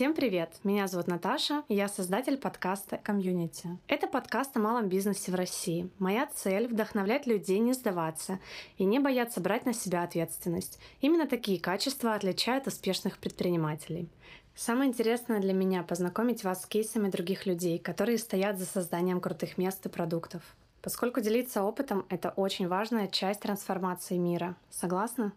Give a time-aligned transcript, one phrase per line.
[0.00, 0.54] Всем привет!
[0.64, 3.68] Меня зовут Наташа, и я создатель подкаста «Комьюнити».
[3.86, 5.90] Это подкаст о малом бизнесе в России.
[5.98, 8.38] Моя цель— вдохновлять людей не сдаваться
[8.78, 10.78] и не бояться брать на себя ответственность.
[11.02, 14.08] Именно такие качества отличают успешных предпринимателей.
[14.54, 19.58] Самое интересное для меня— познакомить вас с кейсами других людей, которые стоят за созданием крутых
[19.58, 20.40] мест и продуктов.
[20.80, 24.56] Поскольку делиться опытом— это очень важная часть трансформации мира.
[24.70, 25.34] Согласна?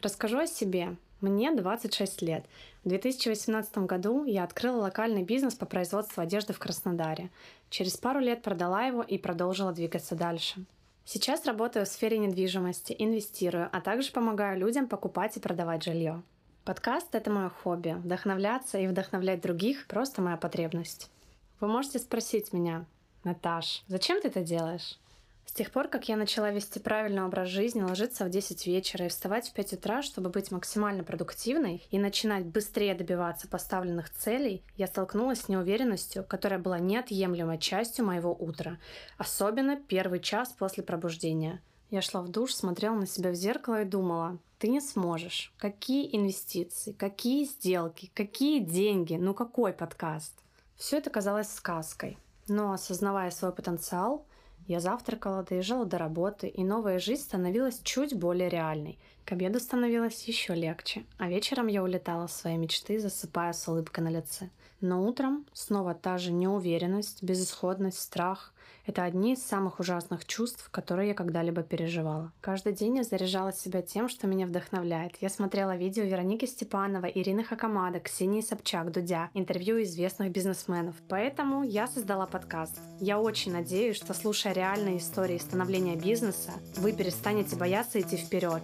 [0.00, 0.96] Расскажу о себе.
[1.24, 2.44] Мне 26 лет.
[2.84, 7.30] В 2018 году я открыла локальный бизнес по производству одежды в Краснодаре.
[7.70, 10.66] Через пару лет продала его и продолжила двигаться дальше.
[11.06, 16.22] Сейчас работаю в сфере недвижимости, инвестирую, а также помогаю людям покупать и продавать жилье.
[16.66, 17.96] Подкаст— это мое хобби.
[18.04, 21.10] Вдохновляться и вдохновлять других— просто моя потребность.
[21.58, 22.84] Вы можете спросить меня,
[23.24, 24.98] Наташ, зачем ты это делаешь?
[25.46, 29.08] С тех пор, как я начала вести правильный образ жизни, ложиться в 10 вечера и
[29.08, 34.86] вставать в 5 утра, чтобы быть максимально продуктивной и начинать быстрее добиваться поставленных целей, я
[34.86, 38.78] столкнулась с неуверенностью, которая была неотъемлемой частью моего утра,
[39.16, 41.62] особенно первый час после пробуждения.
[41.90, 45.52] Я шла в душ, смотрела на себя в зеркало и думала, ты не сможешь.
[45.58, 50.34] Какие инвестиции, какие сделки, какие деньги, ну какой подкаст?
[50.76, 52.18] Все это казалось сказкой.
[52.48, 54.26] Но осознавая свой потенциал,
[54.66, 58.98] я завтракала, доезжала до работы, и новая жизнь становилась чуть более реальной.
[59.24, 64.04] К обеду становилось еще легче, а вечером я улетала в свои мечты, засыпая с улыбкой
[64.04, 64.50] на лице.
[64.82, 68.54] Но утром снова та же неуверенность, безысходность, страх,
[68.86, 72.32] это одни из самых ужасных чувств, которые я когда-либо переживала.
[72.42, 75.16] Каждый день я заряжала себя тем, что меня вдохновляет.
[75.22, 80.96] Я смотрела видео Вероники Степанова, Ирины Хакамада, Ксении Собчак, Дудя, интервью известных бизнесменов.
[81.08, 82.78] Поэтому я создала подкаст.
[83.00, 88.62] Я очень надеюсь, что слушая реальные истории становления бизнеса, вы перестанете бояться идти вперед,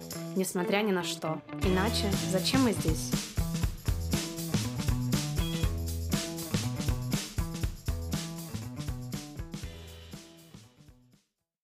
[0.51, 1.39] несмотря ни на что.
[1.63, 3.30] Иначе зачем мы здесь?